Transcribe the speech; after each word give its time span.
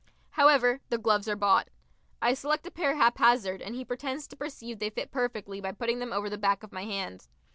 However, 0.31 0.81
the 0.89 0.97
gloves 0.97 1.27
are 1.27 1.35
bought. 1.35 1.69
I 2.23 2.33
select 2.33 2.65
a 2.65 2.71
pair 2.71 2.95
haphazard, 2.95 3.61
and 3.61 3.75
he 3.75 3.85
pretends 3.85 4.25
to 4.29 4.35
perceive 4.35 4.79
they 4.79 4.89
fit 4.89 5.11
perfectly 5.11 5.61
by 5.61 5.73
putting 5.73 5.99
them 5.99 6.11
over 6.11 6.27
the 6.27 6.39
back 6.39 6.63
of 6.63 6.71
my 6.73 6.85
hand. 6.85 7.27